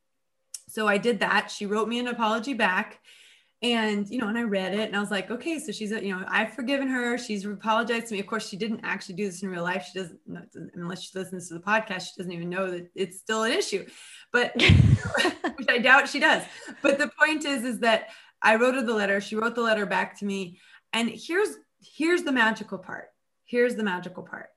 [0.69, 1.51] So I did that.
[1.51, 3.01] She wrote me an apology back
[3.65, 6.15] and you know and i read it and i was like okay so she's you
[6.15, 7.17] know i've forgiven her.
[7.17, 8.21] She's apologized to me.
[8.21, 9.87] Of course she didn't actually do this in real life.
[9.91, 10.21] She doesn't
[10.75, 13.87] unless she listens to the podcast she doesn't even know that it's still an issue.
[14.33, 14.53] But
[15.57, 16.43] which i doubt she does.
[16.83, 18.09] But the point is is that
[18.43, 19.21] i wrote her the letter.
[19.21, 20.61] She wrote the letter back to me.
[20.93, 23.09] And here's here's the magical part.
[23.45, 24.51] Here's the magical part.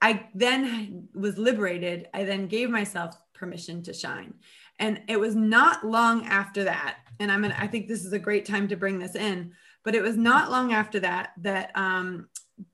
[0.00, 2.08] I then was liberated.
[2.14, 4.34] I then gave myself permission to shine.
[4.78, 8.18] And it was not long after that and I'm gonna, I think this is a
[8.18, 9.52] great time to bring this in.
[9.84, 12.28] But it was not long after that that um,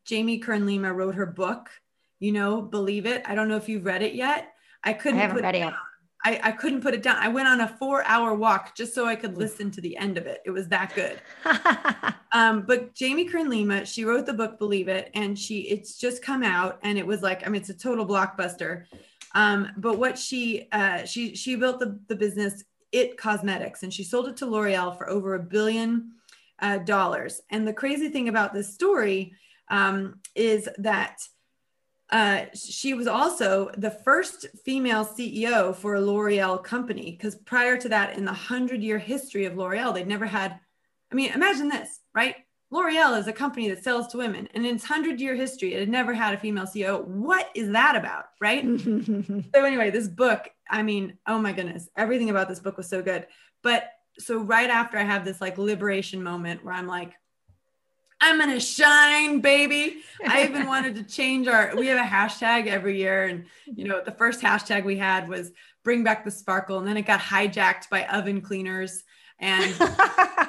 [0.05, 1.69] Jamie Kern Lima wrote her book.
[2.19, 3.23] You know, believe it.
[3.27, 4.53] I don't know if you've read it yet.
[4.83, 5.21] I couldn't.
[5.21, 5.75] I haven't read it yet.
[6.25, 7.17] I, I couldn't put it down.
[7.17, 10.19] I went on a four hour walk just so I could listen to the end
[10.19, 10.41] of it.
[10.45, 11.21] It was that good.
[12.33, 16.23] um, but Jamie Kern Lima, she wrote the book Believe It, and she it's just
[16.23, 18.85] come out, and it was like I mean it's a total blockbuster.
[19.35, 24.05] Um, but what she uh, she she built the the business IT Cosmetics, and she
[24.05, 26.13] sold it to L'Oreal for over a billion
[26.61, 27.41] uh, dollars.
[27.51, 29.35] And the crazy thing about this story
[29.71, 31.19] um, is that
[32.11, 37.11] uh, she was also the first female CEO for a L'Oreal company.
[37.11, 40.59] Because prior to that, in the hundred year history of L'Oreal, they'd never had.
[41.11, 42.37] I mean, imagine this, right?
[42.71, 45.81] L'Oreal is a company that sells to women, and in its hundred year history, it
[45.81, 47.03] had never had a female CEO.
[47.05, 48.63] What is that about, right?
[49.55, 53.01] so anyway, this book, I mean, oh my goodness, everything about this book was so
[53.01, 53.27] good.
[53.63, 57.15] But so right after I have this like liberation moment where I'm like,
[58.21, 60.03] I'm gonna shine, baby.
[60.27, 61.73] I even wanted to change our.
[61.75, 65.53] We have a hashtag every year, and you know, the first hashtag we had was
[65.85, 69.05] "Bring Back the Sparkle," and then it got hijacked by oven cleaners
[69.39, 69.73] and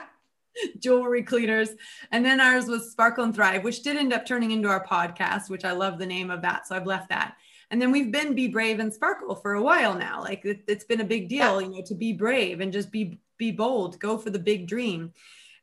[0.80, 1.70] jewelry cleaners.
[2.12, 5.50] And then ours was Sparkle and Thrive, which did end up turning into our podcast,
[5.50, 6.68] which I love the name of that.
[6.68, 7.36] So I've left that.
[7.72, 10.22] And then we've been Be Brave and Sparkle for a while now.
[10.22, 13.20] Like it, has been a big deal, you know, to be brave and just be
[13.38, 15.14] be bold, go for the big dream.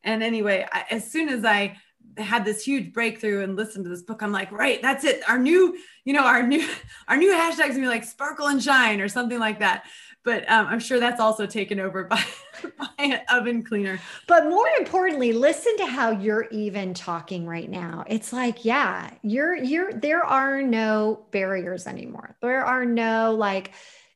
[0.03, 1.77] And anyway, I, as soon as I
[2.17, 5.29] had this huge breakthrough and listened to this book, I'm like, right, that's it.
[5.29, 6.67] Our new, you know, our new,
[7.09, 9.85] our new hashtags gonna be like sparkle and shine or something like that
[10.27, 12.23] but um, I'm sure that's also taken over by,
[12.79, 14.01] by an oven cleaner.
[14.27, 18.05] But more importantly, listen to how you're even talking right now.
[18.09, 22.37] It's like, yeah, you're you're there are no barriers anymore.
[22.43, 23.71] There are no like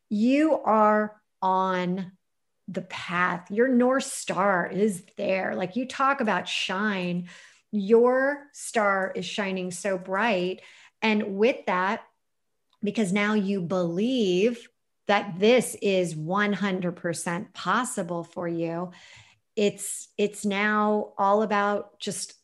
[0.08, 2.10] you are on
[2.66, 3.48] the path.
[3.50, 5.54] Your north star is there.
[5.54, 7.28] Like you talk about shine,
[7.70, 10.62] your star is shining so bright
[11.02, 12.02] and with that
[12.82, 14.68] because now you believe
[15.10, 18.92] that this is 100% possible for you.
[19.56, 22.34] It's it's now all about just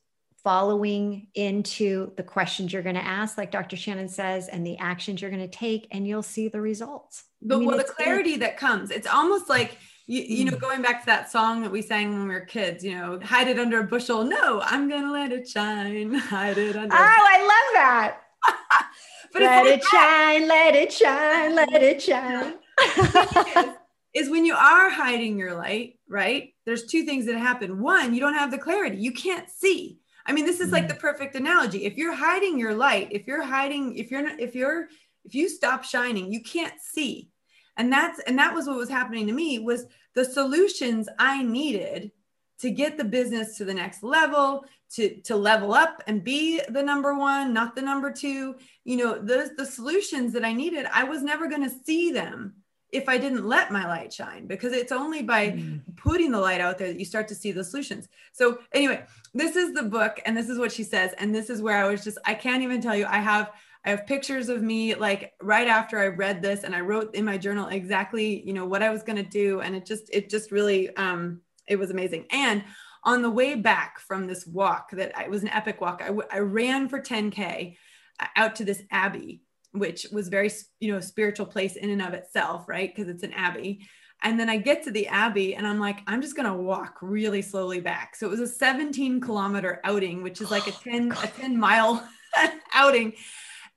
[0.43, 5.21] following into the questions you're going to ask like dr shannon says and the actions
[5.21, 7.25] you're going to take and you'll see the results.
[7.41, 8.41] But I mean, well the clarity it.
[8.41, 10.61] that comes it's almost like you, you know mm.
[10.61, 13.47] going back to that song that we sang when we were kids you know hide
[13.47, 14.25] it under a bushel.
[14.25, 16.15] No i'm gonna let it shine.
[16.15, 18.21] Hide it under oh i love that
[19.39, 22.55] but let it shine, let it shine, let it shine.
[24.15, 26.55] is, when you are hiding your light, right?
[26.65, 27.81] There's two things that happen.
[27.81, 28.97] One, you don't have the clarity.
[28.97, 29.99] You can't see.
[30.25, 30.89] I mean, this is like mm.
[30.89, 31.85] the perfect analogy.
[31.85, 34.89] If you're hiding your light, if you're hiding, if you're not, if you're,
[35.25, 37.31] if you stop shining, you can't see.
[37.77, 39.85] And that's, and that was what was happening to me was
[40.15, 42.11] the solutions I needed
[42.61, 46.83] to get the business to the next level to to level up and be the
[46.83, 48.55] number one not the number two
[48.85, 52.55] you know those the solutions that i needed i was never going to see them
[52.93, 55.81] if I didn't let my light shine because it's only by mm.
[55.97, 58.09] putting the light out there that you start to see the solutions.
[58.33, 59.05] So, anyway,
[59.35, 61.13] this is the book, and this is what she says.
[61.19, 63.51] And this is where I was just, I can't even tell you, I have.
[63.85, 67.25] I have pictures of me like right after I read this and I wrote in
[67.25, 70.29] my journal exactly, you know, what I was going to do and it just it
[70.29, 72.27] just really um it was amazing.
[72.31, 72.65] And
[73.05, 76.37] on the way back from this walk that I, it was an epic walk, I,
[76.37, 77.77] I ran for 10k
[78.21, 79.43] uh, out to this abbey
[79.73, 80.51] which was very
[80.81, 82.95] you know spiritual place in and of itself right?
[82.95, 83.87] Because it's an abbey.
[84.23, 86.97] And then i get to the abbey and i'm like i'm just going to walk
[87.03, 88.17] really slowly back.
[88.17, 92.07] So it was a 17 kilometer outing which is like a 10 a 10 mile
[92.75, 93.13] outing.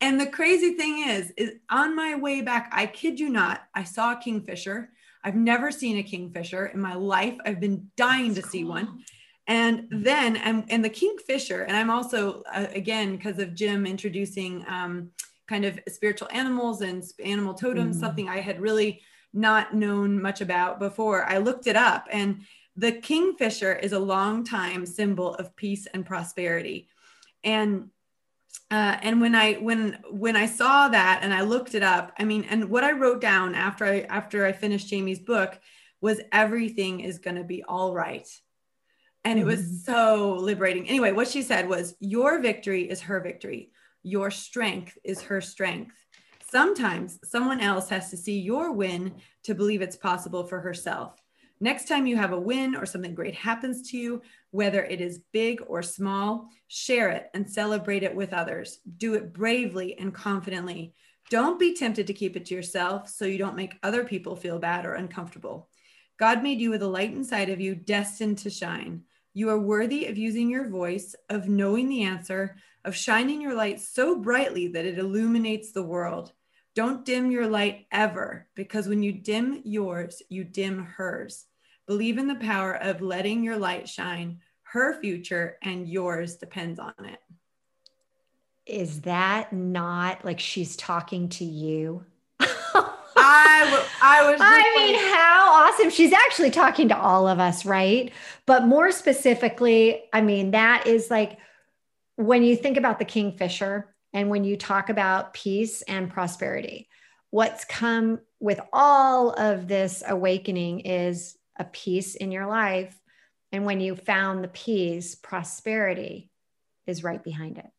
[0.01, 3.83] And the crazy thing is is on my way back i kid you not i
[3.83, 4.89] saw a kingfisher
[5.23, 8.51] i've never seen a kingfisher in my life i've been dying That's to cool.
[8.51, 9.03] see one
[9.47, 14.65] and then and, and the kingfisher and i'm also uh, again because of jim introducing
[14.67, 15.11] um,
[15.49, 17.99] kind of spiritual animals and animal totems, mm.
[17.99, 19.01] something I had really
[19.33, 21.25] not known much about before.
[21.25, 22.41] I looked it up, and
[22.75, 26.87] the kingfisher is a long time symbol of peace and prosperity.
[27.43, 27.89] And
[28.71, 32.23] uh, and when I when when I saw that and I looked it up, I
[32.23, 35.59] mean, and what I wrote down after I after I finished Jamie's book
[36.01, 38.27] was everything is going to be all right.
[39.25, 39.91] And it was mm-hmm.
[39.91, 40.87] so liberating.
[40.87, 43.71] Anyway, what she said was, Your victory is her victory.
[44.03, 45.95] Your strength is her strength.
[46.49, 51.21] Sometimes someone else has to see your win to believe it's possible for herself.
[51.61, 55.19] Next time you have a win or something great happens to you, whether it is
[55.33, 58.79] big or small, share it and celebrate it with others.
[58.97, 60.93] Do it bravely and confidently.
[61.29, 64.57] Don't be tempted to keep it to yourself so you don't make other people feel
[64.57, 65.69] bad or uncomfortable.
[66.17, 69.03] God made you with a light inside of you destined to shine.
[69.33, 72.55] You are worthy of using your voice, of knowing the answer,
[72.85, 76.31] of shining your light so brightly that it illuminates the world.
[76.73, 81.45] Don't dim your light ever, because when you dim yours, you dim hers.
[81.89, 84.41] Believe in the power of letting your light shine.
[84.61, 87.17] Her future and yours depends on it.
[88.67, 92.05] Is that not like she's talking to you?
[92.39, 94.39] I, w- I was.
[94.39, 95.89] I mean, like- how awesome.
[95.89, 98.13] She's actually talking to all of us, right?
[98.45, 101.39] But more specifically, I mean, that is like
[102.17, 106.87] when you think about the kingfisher and when you talk about peace and prosperity,
[107.31, 112.97] what's come with all of this awakening is a peace in your life.
[113.51, 116.31] And when you found the peace, prosperity
[116.87, 117.69] is right behind it.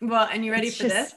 [0.00, 1.14] Well, and you ready it's for just, this?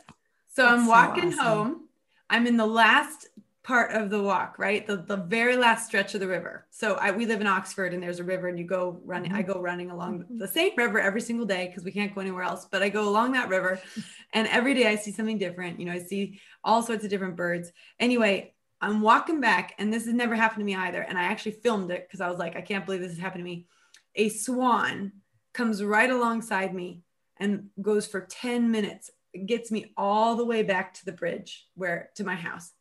[0.55, 1.53] So I'm walking so awesome.
[1.53, 1.88] home.
[2.30, 3.28] I'm in the last
[3.63, 4.88] part of the walk, right?
[4.88, 6.65] The, the very last stretch of the river.
[6.72, 9.43] So I, we live in Oxford and there's a river and you go running, I
[9.43, 9.51] mm-hmm.
[9.51, 12.65] go running along the same river every single day because we can't go anywhere else,
[12.72, 13.80] but I go along that river
[14.34, 15.80] and every day I see something different.
[15.80, 17.72] You know, I see all sorts of different birds.
[17.99, 21.01] Anyway, I'm walking back and this has never happened to me either.
[21.01, 23.41] And I actually filmed it because I was like, I can't believe this has happened
[23.41, 23.67] to me.
[24.15, 25.11] A swan
[25.53, 27.01] comes right alongside me
[27.38, 31.67] and goes for 10 minutes, it gets me all the way back to the bridge
[31.75, 32.73] where to my house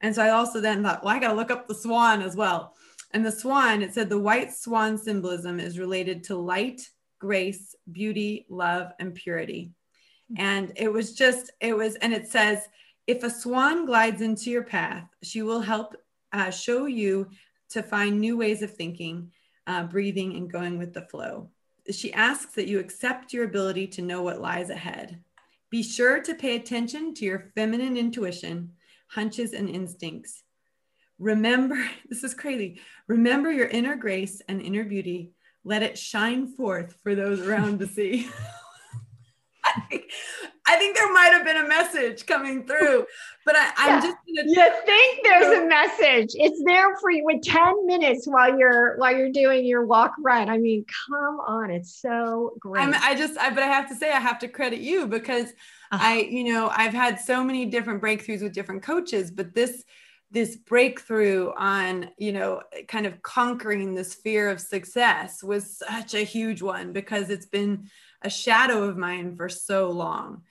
[0.00, 2.36] and so I also then thought, well, I got to look up the swan as
[2.36, 2.74] well.
[3.12, 6.82] And the swan, it said the white swan symbolism is related to light,
[7.18, 9.72] grace, beauty, love, and purity.
[10.28, 10.40] Hmm.
[10.40, 12.68] And it was just, it was, and it says,
[13.06, 15.96] if a swan glides into your path, she will help
[16.32, 17.28] uh, show you
[17.70, 19.30] to find new ways of thinking,
[19.66, 21.50] uh, breathing, and going with the flow.
[21.90, 25.20] She asks that you accept your ability to know what lies ahead.
[25.70, 28.72] Be sure to pay attention to your feminine intuition
[29.08, 30.42] hunches, and instincts.
[31.18, 32.80] Remember, this is crazy.
[33.06, 35.32] Remember your inner grace and inner beauty.
[35.64, 38.28] Let it shine forth for those around to see.
[40.68, 43.06] I think there might have been a message coming through,
[43.44, 44.00] but I, am yeah.
[44.00, 46.34] just gonna You think there's a message.
[46.34, 50.48] It's there for you with 10 minutes while you're while you're doing your walk run.
[50.48, 52.82] I mean, come on, it's so great.
[52.82, 55.50] I'm, I just I, but I have to say I have to credit you because
[55.92, 55.98] uh-huh.
[56.00, 59.84] I, you know, I've had so many different breakthroughs with different coaches, but this
[60.32, 66.24] this breakthrough on you know kind of conquering this fear of success was such a
[66.24, 67.88] huge one because it's been
[68.22, 70.42] a shadow of mine for so long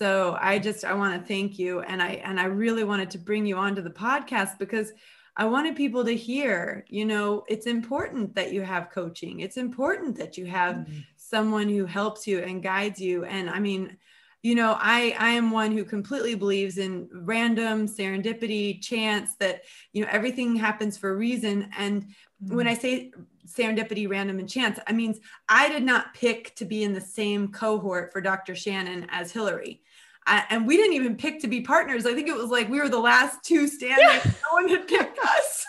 [0.00, 3.18] so i just i want to thank you and i and i really wanted to
[3.18, 4.92] bring you onto the podcast because
[5.36, 10.16] i wanted people to hear you know it's important that you have coaching it's important
[10.16, 11.00] that you have mm-hmm.
[11.16, 13.94] someone who helps you and guides you and i mean
[14.42, 20.02] you know i i am one who completely believes in random serendipity chance that you
[20.02, 22.56] know everything happens for a reason and mm-hmm.
[22.56, 23.12] when i say
[23.46, 25.18] serendipity random and chance i means
[25.50, 29.82] i did not pick to be in the same cohort for dr shannon as hillary
[30.26, 32.06] I, and we didn't even pick to be partners.
[32.06, 34.04] I think it was like we were the last two standing.
[34.04, 34.22] Yeah.
[34.24, 35.66] No one had picked us.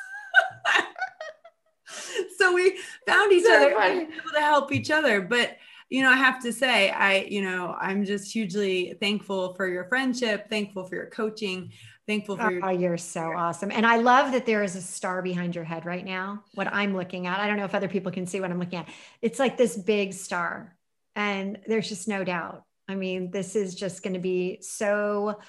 [2.38, 2.78] so we
[3.08, 5.22] found each so other able to help each other.
[5.22, 5.58] But
[5.90, 9.84] you know, I have to say, I, you know, I'm just hugely thankful for your
[9.86, 11.72] friendship, thankful for your coaching,
[12.08, 12.66] thankful for your.
[12.66, 13.72] Oh, you're so awesome.
[13.72, 16.44] And I love that there is a star behind your head right now.
[16.54, 18.80] What I'm looking at, I don't know if other people can see what I'm looking
[18.80, 18.88] at.
[19.22, 20.78] It's like this big star.
[21.14, 22.64] And there's just no doubt.
[22.92, 25.40] I mean, this is just going to be so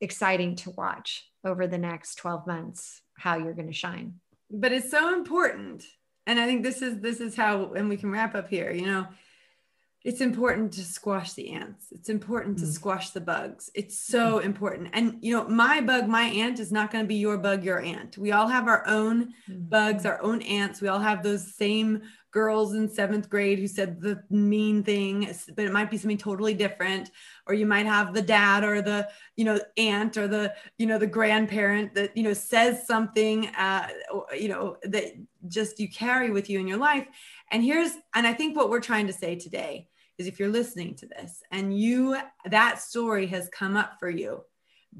[0.00, 4.14] exciting to watch over the next 12 months how you're going to shine.
[4.50, 5.84] But it's so important.
[6.26, 8.86] And I think this is this is how and we can wrap up here, you
[8.86, 9.06] know
[10.04, 11.88] it's important to squash the ants.
[11.90, 12.72] It's important to mm.
[12.72, 13.70] squash the bugs.
[13.74, 14.44] It's so mm.
[14.44, 14.90] important.
[14.92, 17.80] And you know, my bug, my ant is not going to be your bug, your
[17.80, 18.16] ant.
[18.16, 19.68] We all have our own mm.
[19.68, 20.80] bugs, our own ants.
[20.80, 25.64] We all have those same girls in seventh grade who said the mean thing, but
[25.64, 27.10] it might be something totally different.
[27.46, 30.98] Or you might have the dad or the, you know, aunt or the, you know,
[30.98, 33.88] the grandparent that, you know, says something, uh,
[34.36, 35.14] you know, that
[35.48, 37.06] just you carry with you in your life
[37.50, 40.94] and here's, and I think what we're trying to say today is if you're listening
[40.96, 44.42] to this and you, that story has come up for you,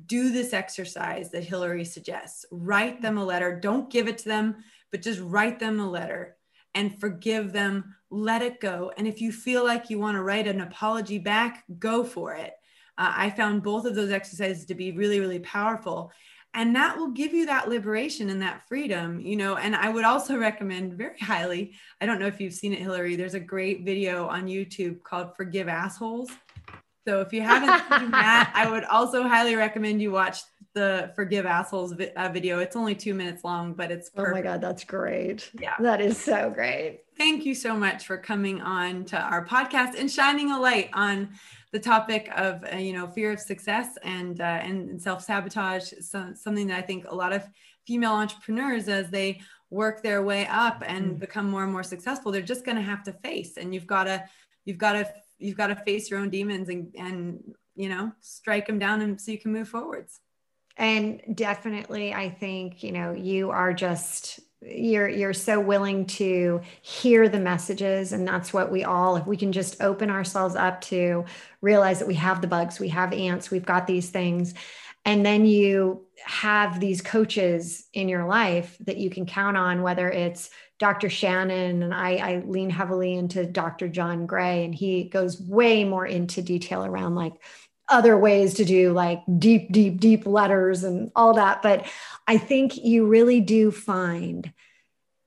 [0.07, 2.45] do this exercise that Hillary suggests.
[2.51, 3.59] Write them a letter.
[3.59, 4.57] Don't give it to them,
[4.91, 6.37] but just write them a letter
[6.75, 7.95] and forgive them.
[8.11, 8.93] Let it go.
[8.97, 12.55] And if you feel like you want to write an apology back, go for it.
[12.97, 16.12] Uh, I found both of those exercises to be really, really powerful
[16.55, 20.05] and that will give you that liberation and that freedom you know and i would
[20.05, 23.85] also recommend very highly i don't know if you've seen it hillary there's a great
[23.85, 26.31] video on youtube called forgive assholes
[27.09, 30.40] so if you haven't seen that i would also highly recommend you watch
[30.74, 34.32] the forgive assholes vi- uh, video it's only two minutes long but it's perfect.
[34.32, 38.18] oh my god that's great yeah that is so great thank you so much for
[38.18, 41.30] coming on to our podcast and shining a light on
[41.72, 46.32] the topic of uh, you know fear of success and uh, and self sabotage, so,
[46.34, 47.42] something that I think a lot of
[47.86, 49.40] female entrepreneurs as they
[49.70, 51.18] work their way up and mm.
[51.18, 53.59] become more and more successful, they're just going to have to face.
[53.59, 54.24] And you've got to
[54.64, 58.66] you've got to you've got to face your own demons and and you know strike
[58.66, 60.20] them down and so you can move forwards.
[60.76, 67.28] And definitely, I think you know you are just you're you're so willing to hear
[67.28, 71.24] the messages and that's what we all if we can just open ourselves up to
[71.61, 74.55] realize that we have the bugs we have ants we've got these things
[75.09, 80.11] and then you have these coaches in your life that you can count on whether
[80.11, 85.40] it's dr shannon and I, I lean heavily into dr john gray and he goes
[85.40, 87.34] way more into detail around like
[87.88, 91.62] other ways to do like deep, deep, deep letters and all that.
[91.62, 91.86] But
[92.26, 94.52] I think you really do find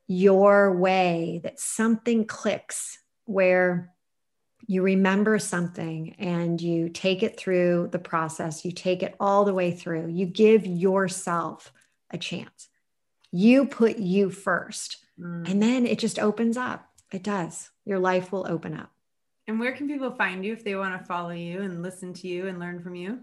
[0.08, 3.92] your way that something clicks where
[4.72, 9.54] you remember something and you take it through the process, you take it all the
[9.54, 11.74] way through, you give yourself
[12.10, 12.70] a chance.
[13.34, 15.46] You put you first, mm.
[15.50, 16.88] and then it just opens up.
[17.12, 17.70] It does.
[17.84, 18.90] Your life will open up.
[19.46, 22.30] And where can people find you if they want to follow you and listen to
[22.30, 23.20] you and learn from you?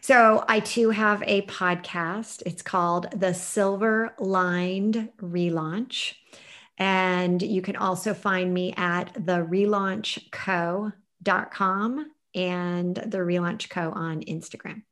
[0.00, 2.42] So, I too have a podcast.
[2.46, 6.14] It's called The Silver Lined Relaunch.
[6.78, 14.84] And you can also find me at the therelaunchco.com and the Relaunch Co on Instagram.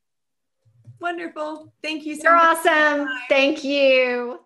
[0.99, 1.73] Wonderful.
[1.81, 2.23] Thank you so much.
[2.23, 2.65] You're much.
[2.65, 3.07] awesome.
[3.29, 4.41] Thank you.